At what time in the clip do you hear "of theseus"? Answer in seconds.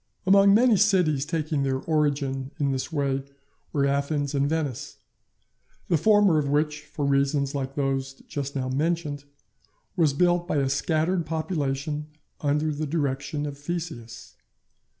13.45-14.37